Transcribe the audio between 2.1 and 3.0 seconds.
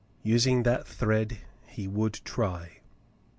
try.